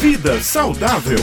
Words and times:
Vida 0.00 0.40
saudável. 0.40 1.18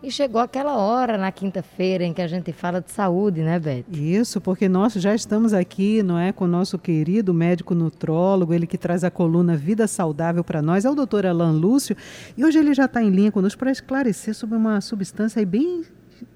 E 0.00 0.08
chegou 0.08 0.40
aquela 0.40 0.76
hora 0.76 1.18
na 1.18 1.32
quinta-feira 1.32 2.04
em 2.04 2.12
que 2.12 2.22
a 2.22 2.28
gente 2.28 2.52
fala 2.52 2.80
de 2.80 2.92
saúde, 2.92 3.42
né, 3.42 3.58
Beth? 3.58 3.86
Isso, 3.90 4.40
porque 4.40 4.68
nós 4.68 4.92
já 4.92 5.12
estamos 5.12 5.52
aqui, 5.52 6.00
não 6.00 6.16
é, 6.16 6.30
com 6.30 6.44
o 6.44 6.48
nosso 6.48 6.78
querido 6.78 7.34
médico 7.34 7.74
nutrólogo, 7.74 8.54
ele 8.54 8.68
que 8.68 8.78
traz 8.78 9.02
a 9.02 9.10
coluna 9.10 9.56
Vida 9.56 9.88
Saudável 9.88 10.44
para 10.44 10.62
nós, 10.62 10.84
é 10.84 10.90
o 10.90 10.94
doutor 10.94 11.26
Alan 11.26 11.50
Lúcio, 11.50 11.96
e 12.36 12.44
hoje 12.44 12.60
ele 12.60 12.72
já 12.72 12.84
está 12.84 13.02
em 13.02 13.10
linha 13.10 13.32
conosco 13.32 13.58
para 13.58 13.72
esclarecer 13.72 14.32
sobre 14.32 14.56
uma 14.56 14.80
substância 14.80 15.40
aí 15.40 15.44
bem... 15.44 15.82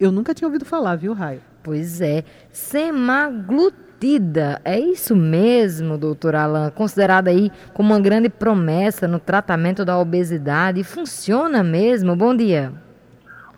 Eu 0.01 0.11
nunca 0.11 0.35
tinha 0.35 0.49
ouvido 0.49 0.65
falar, 0.65 0.97
viu, 0.97 1.13
Raio? 1.13 1.41
Pois 1.63 2.01
é, 2.01 2.25
semaglutida. 4.01 4.61
É 4.65 4.79
isso 4.79 5.15
mesmo, 5.15 5.99
doutor 5.99 6.35
Alan? 6.35 6.71
Considerada 6.71 7.31
aí 7.31 7.53
como 7.75 7.93
uma 7.93 8.01
grande 8.01 8.29
promessa 8.29 9.07
no 9.07 9.21
tratamento 9.21 9.85
da 9.85 9.99
obesidade. 9.99 10.83
Funciona 10.83 11.63
mesmo? 11.63 12.17
Bom 12.17 12.35
dia. 12.35 12.73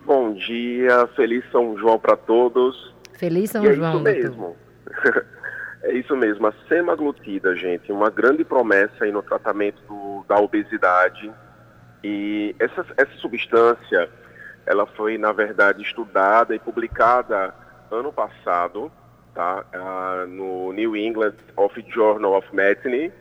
Bom 0.05 0.35
dia, 0.35 1.07
feliz 1.15 1.45
São 1.53 1.79
João 1.79 1.99
para 1.99 2.17
todos. 2.17 2.93
Feliz 3.15 3.51
São 3.51 3.65
e 3.65 3.73
João. 3.75 4.07
É 4.07 4.19
isso 4.19 4.29
mesmo. 4.29 4.57
é 5.85 5.93
isso 5.95 6.17
mesmo, 6.17 6.47
a 6.49 6.53
semaglutida, 6.69 7.55
gente, 7.55 7.93
uma 7.93 8.11
grande 8.11 8.45
promessa 8.45 9.05
aí 9.05 9.13
no 9.13 9.23
tratamento 9.23 9.81
do, 9.89 10.25
da 10.29 10.41
obesidade. 10.41 11.31
E 12.03 12.55
essa, 12.59 12.85
essa 12.97 13.13
substância, 13.19 14.11
ela 14.67 14.87
foi, 14.87 15.17
na 15.17 15.31
verdade, 15.31 15.83
estudada 15.83 16.53
e 16.53 16.59
publicada 16.59 17.55
ano 17.93 18.13
passado, 18.13 18.91
tá? 19.35 19.65
Uh, 19.75 20.27
no 20.27 20.73
New 20.73 20.97
England 20.97 21.35
of 21.57 21.85
Journal 21.89 22.35
of 22.35 22.47
Medicine, 22.55 23.13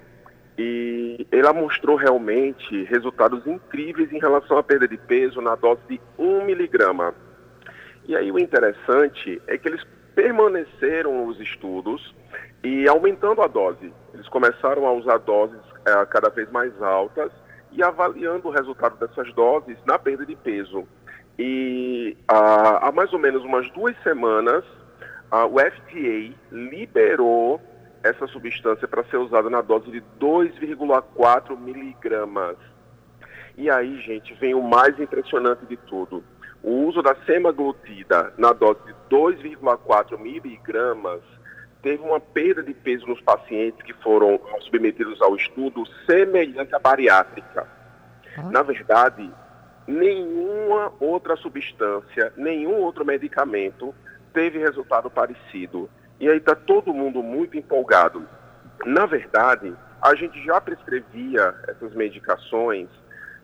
e 0.58 1.26
ela 1.32 1.54
mostrou 1.54 1.96
realmente 1.96 2.84
resultados 2.84 3.46
incríveis 3.48 4.12
em 4.12 4.20
relação 4.20 4.58
à 4.58 4.64
perda 4.64 4.88
de 4.88 4.98
peso 4.98 5.42
na 5.42 5.56
dose 5.56 5.82
de 5.90 6.02
1 6.18 6.46
miligrama. 6.46 7.16
E 8.06 8.16
aí 8.16 8.32
o 8.32 8.38
interessante 8.38 9.42
é 9.48 9.58
que 9.58 9.68
eles 9.68 9.84
permaneceram 10.14 11.26
os 11.26 11.40
estudos 11.40 12.14
e 12.64 12.88
aumentando 12.88 13.42
a 13.42 13.48
dose. 13.48 13.94
Eles 14.14 14.28
começaram 14.28 14.86
a 14.86 14.94
usar 14.94 15.18
doses 15.20 15.60
uh, 15.60 16.06
cada 16.10 16.30
vez 16.30 16.52
mais 16.52 16.80
altas 16.82 17.32
e 17.72 17.82
avaliando 17.82 18.48
o 18.48 18.52
resultado 18.52 18.98
dessas 18.98 19.34
doses 19.34 19.78
na 19.86 19.98
perda 19.98 20.26
de 20.26 20.36
peso. 20.36 20.86
E 21.40 22.18
uh, 22.30 22.78
há 22.82 22.92
mais 22.92 23.14
ou 23.14 23.20
menos 23.20 23.44
umas 23.44 23.70
duas 23.72 23.96
semanas, 24.04 24.64
uh, 25.32 25.46
o 25.46 25.60
FDA 25.60 26.36
liberou 26.52 27.62
essa 28.04 28.28
substância 28.28 28.88
para 28.88 29.04
ser 29.06 29.18
usada 29.18 29.50
na 29.50 29.62
dose 29.62 29.92
de 29.92 30.02
2,4 30.20 31.58
miligramas. 31.58 32.58
E 33.58 33.70
aí, 33.70 34.00
gente, 34.02 34.34
vem 34.36 34.54
o 34.56 34.62
mais 34.62 35.00
impressionante 35.00 35.66
de 35.66 35.78
tudo. 35.78 36.24
O 36.64 36.88
uso 36.88 37.02
da 37.02 37.16
semaglutida 37.26 38.34
na 38.38 38.54
dose 38.54 38.80
de 38.86 38.94
2,4 39.10 40.18
miligramas 40.18 41.22
teve 41.82 42.04
uma 42.04 42.20
perda 42.20 42.62
de 42.62 42.74
peso 42.74 43.08
nos 43.08 43.20
pacientes 43.22 43.82
que 43.84 43.94
foram 43.94 44.40
submetidos 44.62 45.22
ao 45.22 45.36
estudo 45.36 45.84
semelhante 46.06 46.74
à 46.76 46.80
bariátrica. 46.80 47.68
Ah. 48.38 48.44
Na 48.52 48.62
verdade, 48.62 49.30
nenhuma 49.88 50.94
outra 51.00 51.36
substância, 51.36 52.32
nenhum 52.38 52.76
outro 52.76 53.04
medicamento 53.04 53.94
teve 54.34 54.60
resultado 54.60 55.10
parecido. 55.10 55.90
E 56.20 56.30
aí 56.30 56.38
está 56.38 56.56
todo 56.56 56.94
mundo 56.94 57.24
muito 57.24 57.58
empolgado. 57.58 58.28
Na 58.86 59.06
verdade, 59.06 59.74
a 60.02 60.16
gente 60.16 60.44
já 60.44 60.60
prescrevia 60.60 61.56
essas 61.68 61.94
medicações 61.94 62.88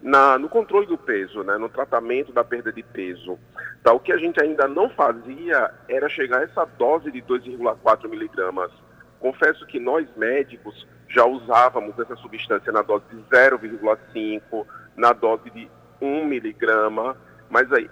na, 0.01 0.37
no 0.37 0.49
controle 0.49 0.87
do 0.87 0.97
peso, 0.97 1.43
né, 1.43 1.57
no 1.57 1.69
tratamento 1.69 2.31
da 2.31 2.43
perda 2.43 2.71
de 2.71 2.83
peso. 2.83 3.37
Tá, 3.83 3.93
o 3.93 3.99
que 3.99 4.11
a 4.11 4.17
gente 4.17 4.41
ainda 4.41 4.67
não 4.67 4.89
fazia 4.89 5.71
era 5.87 6.09
chegar 6.09 6.39
a 6.39 6.43
essa 6.43 6.65
dose 6.77 7.11
de 7.11 7.21
2,4 7.21 8.07
miligramas. 8.09 8.71
Confesso 9.19 9.65
que 9.65 9.79
nós 9.79 10.07
médicos 10.15 10.87
já 11.09 11.25
usávamos 11.25 11.97
essa 11.97 12.15
substância 12.17 12.71
na 12.71 12.81
dose 12.81 13.05
de 13.11 13.17
0,5, 13.23 14.65
na 14.95 15.13
dose 15.13 15.49
de 15.49 15.69
1 16.01 16.25
miligrama, 16.25 17.17
mas 17.49 17.71
aí 17.71 17.89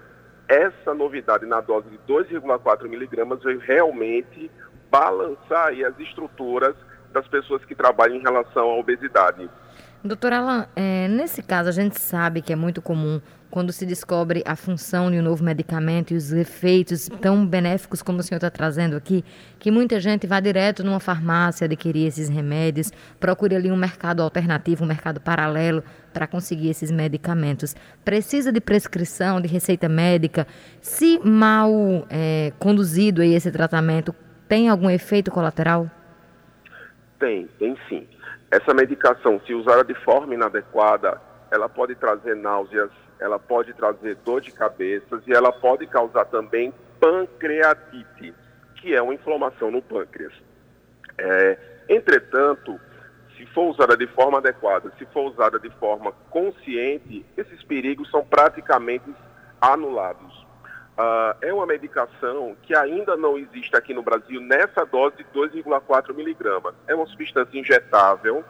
essa 0.48 0.94
novidade 0.94 1.46
na 1.46 1.62
dose 1.62 1.90
de 1.90 1.98
2,4 2.08 2.88
miligramas 2.88 3.42
veio 3.44 3.60
realmente 3.60 4.52
balançar 4.90 5.74
as 5.74 6.00
estruturas 6.00 6.76
das 7.12 7.28
pessoas 7.28 7.64
que 7.66 7.74
trabalham 7.74 8.18
em 8.18 8.22
relação 8.22 8.70
à 8.70 8.78
obesidade. 8.78 9.50
Doutor 10.06 10.34
Alan, 10.34 10.68
é, 10.76 11.08
nesse 11.08 11.42
caso 11.42 11.68
a 11.68 11.72
gente 11.72 12.00
sabe 12.00 12.40
que 12.40 12.54
é 12.54 12.56
muito 12.56 12.80
comum 12.80 13.20
quando 13.50 13.74
se 13.74 13.88
descobre 13.88 14.44
a 14.46 14.56
função 14.56 15.10
de 15.10 15.18
um 15.18 15.24
novo 15.24 15.44
medicamento 15.44 16.14
e 16.14 16.16
os 16.16 16.32
efeitos 16.32 17.10
tão 17.20 17.44
benéficos 17.44 18.04
como 18.04 18.20
o 18.20 18.24
senhor 18.24 18.38
está 18.38 18.52
trazendo 18.52 18.96
aqui, 18.96 19.26
que 19.58 19.72
muita 19.72 20.00
gente 20.00 20.28
vá 20.28 20.40
direto 20.40 20.84
numa 20.84 21.00
farmácia 21.00 21.66
adquirir 21.66 22.06
esses 22.06 22.30
remédios, 22.30 22.92
procure 23.20 23.56
ali 23.56 23.72
um 23.72 23.76
mercado 23.76 24.22
alternativo, 24.22 24.84
um 24.84 24.88
mercado 24.88 25.20
paralelo 25.20 25.84
para 26.14 26.28
conseguir 26.28 26.70
esses 26.70 26.92
medicamentos. 26.92 27.76
Precisa 28.04 28.52
de 28.52 28.62
prescrição, 28.62 29.42
de 29.42 29.48
receita 29.48 29.90
médica. 29.90 30.46
Se 30.82 31.18
mal 31.24 31.72
é, 32.12 32.54
conduzido 32.60 33.24
esse 33.24 33.50
tratamento, 33.50 34.14
tem 34.48 34.70
algum 34.70 34.88
efeito 34.88 35.32
colateral? 35.32 35.90
Tem, 37.26 37.48
tem 37.58 37.76
sim. 37.90 38.08
Essa 38.52 38.72
medicação, 38.72 39.42
se 39.48 39.54
usada 39.56 39.84
de 39.84 39.96
forma 39.96 40.36
inadequada, 40.36 41.20
ela 41.50 41.68
pode 41.68 41.96
trazer 41.96 42.36
náuseas, 42.36 42.92
ela 43.20 43.40
pode 43.40 43.74
trazer 43.74 44.14
dor 44.18 44.42
de 44.42 44.52
cabeça 44.52 45.20
e 45.26 45.34
ela 45.34 45.52
pode 45.52 45.88
causar 45.88 46.26
também 46.26 46.72
pancreatite, 47.00 48.32
que 48.76 48.94
é 48.94 49.02
uma 49.02 49.16
inflamação 49.16 49.72
no 49.72 49.82
pâncreas. 49.82 50.34
É, 51.18 51.58
entretanto, 51.90 52.80
se 53.36 53.44
for 53.48 53.72
usada 53.72 53.98
de 53.98 54.06
forma 54.06 54.38
adequada, 54.38 54.92
se 55.00 55.06
for 55.08 55.32
usada 55.32 55.58
de 55.58 55.72
forma 55.80 56.12
consciente, 56.30 57.26
esses 57.36 57.64
perigos 57.64 58.08
são 58.12 58.24
praticamente 58.24 59.12
anulados. 59.60 60.46
Uh, 60.98 61.36
é 61.42 61.54
uma 61.54 61.66
medicação 61.66 62.56
que 62.62 62.74
ainda 62.74 63.18
não 63.18 63.38
existe 63.38 63.76
aqui 63.76 63.94
no 63.94 64.02
Brasil 64.02 64.40
nessa 64.40 64.86
dose 64.86 65.18
de 65.18 65.26
2,4 65.26 66.14
miligramas. 66.14 66.74
É 66.88 66.96
uma 66.96 67.06
substância 67.06 67.60
injetável. 67.60 68.46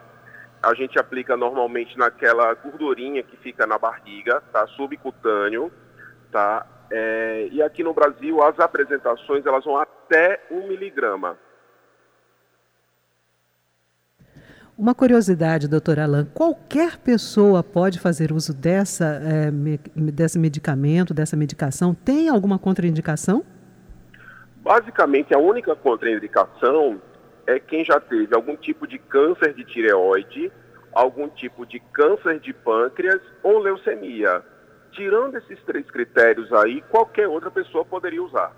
A 0.61 0.73
gente 0.75 0.99
aplica 0.99 1.35
normalmente 1.35 1.97
naquela 1.97 2.53
gordurinha 2.53 3.23
que 3.23 3.35
fica 3.37 3.65
na 3.65 3.79
barriga, 3.79 4.41
tá? 4.53 4.67
Subcutâneo, 4.67 5.71
tá? 6.31 6.67
É, 6.91 7.47
e 7.51 7.63
aqui 7.63 7.83
no 7.83 7.93
Brasil 7.93 8.43
as 8.43 8.59
apresentações 8.59 9.43
elas 9.45 9.65
vão 9.65 9.77
até 9.77 10.39
1 10.51 10.67
miligrama. 10.67 11.37
Uma 14.77 14.93
curiosidade, 14.93 15.69
doutor 15.69 15.99
Alan, 15.99 16.25
qualquer 16.33 16.97
pessoa 16.97 17.63
pode 17.63 17.97
fazer 17.97 18.33
uso 18.33 18.53
dessa, 18.53 19.05
é, 19.23 19.49
me, 19.49 19.77
desse 19.95 20.37
medicamento, 20.37 21.13
dessa 21.13 21.37
medicação? 21.37 21.95
Tem 21.95 22.27
alguma 22.27 22.59
contraindicação? 22.59 23.41
Basicamente, 24.57 25.33
a 25.33 25.37
única 25.37 25.73
contraindicação 25.77 27.01
é 27.47 27.57
quem 27.57 27.85
já 27.85 28.01
teve 28.01 28.35
algum 28.35 28.57
tipo 28.57 28.85
de 28.85 28.99
câncer 28.99 29.53
de 29.53 29.63
tireoide, 29.63 30.51
algum 30.91 31.29
tipo 31.29 31.65
de 31.65 31.79
câncer 31.79 32.41
de 32.41 32.51
pâncreas 32.51 33.21
ou 33.41 33.59
leucemia. 33.59 34.43
Tirando 34.91 35.37
esses 35.37 35.57
três 35.63 35.89
critérios 35.89 36.51
aí, 36.51 36.81
qualquer 36.89 37.29
outra 37.29 37.49
pessoa 37.49 37.85
poderia 37.85 38.21
usar. 38.21 38.51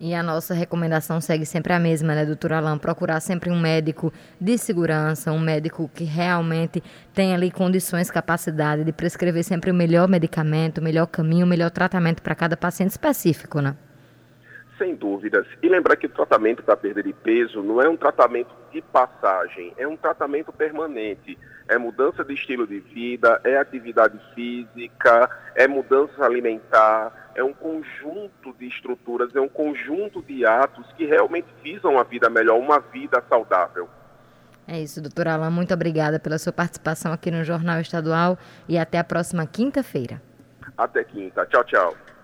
E 0.00 0.14
a 0.14 0.22
nossa 0.22 0.54
recomendação 0.54 1.20
segue 1.20 1.44
sempre 1.44 1.72
a 1.72 1.78
mesma, 1.78 2.14
né, 2.14 2.24
doutora 2.24 2.58
Alain? 2.58 2.78
Procurar 2.78 3.18
sempre 3.18 3.50
um 3.50 3.58
médico 3.58 4.12
de 4.40 4.56
segurança, 4.56 5.32
um 5.32 5.40
médico 5.40 5.90
que 5.92 6.04
realmente 6.04 6.80
tenha 7.12 7.34
ali 7.34 7.50
condições, 7.50 8.08
capacidade 8.08 8.84
de 8.84 8.92
prescrever 8.92 9.42
sempre 9.42 9.72
o 9.72 9.74
melhor 9.74 10.06
medicamento, 10.06 10.78
o 10.78 10.84
melhor 10.84 11.06
caminho, 11.06 11.44
o 11.44 11.48
melhor 11.48 11.70
tratamento 11.70 12.22
para 12.22 12.36
cada 12.36 12.56
paciente 12.56 12.90
específico, 12.90 13.60
né? 13.60 13.74
Sem 14.78 14.94
dúvidas. 14.94 15.46
E 15.60 15.68
lembrar 15.68 15.96
que 15.96 16.06
o 16.06 16.10
tratamento 16.10 16.62
para 16.62 16.76
perda 16.76 17.02
de 17.02 17.12
peso 17.12 17.62
não 17.62 17.82
é 17.82 17.88
um 17.88 17.96
tratamento 17.96 18.54
de 18.72 18.80
passagem, 18.80 19.74
é 19.76 19.86
um 19.86 19.96
tratamento 19.96 20.52
permanente. 20.52 21.36
É 21.68 21.76
mudança 21.76 22.24
de 22.24 22.32
estilo 22.32 22.66
de 22.66 22.78
vida, 22.78 23.40
é 23.44 23.58
atividade 23.58 24.18
física, 24.34 25.28
é 25.54 25.66
mudança 25.68 26.24
alimentar, 26.24 27.30
é 27.34 27.44
um 27.44 27.52
conjunto 27.52 28.54
de 28.58 28.66
estruturas, 28.68 29.34
é 29.34 29.40
um 29.40 29.48
conjunto 29.48 30.22
de 30.22 30.46
atos 30.46 30.86
que 30.96 31.04
realmente 31.04 31.48
visam 31.62 31.98
a 31.98 32.04
vida 32.04 32.30
melhor, 32.30 32.58
uma 32.58 32.78
vida 32.78 33.22
saudável. 33.28 33.88
É 34.66 34.80
isso, 34.80 35.00
doutora 35.00 35.34
Alain. 35.34 35.50
Muito 35.50 35.72
obrigada 35.74 36.18
pela 36.20 36.38
sua 36.38 36.52
participação 36.52 37.12
aqui 37.12 37.30
no 37.30 37.42
Jornal 37.42 37.80
Estadual 37.80 38.38
e 38.68 38.78
até 38.78 38.98
a 38.98 39.04
próxima 39.04 39.46
quinta-feira. 39.46 40.20
Até 40.76 41.02
quinta. 41.04 41.46
Tchau, 41.46 41.64
tchau. 41.64 41.96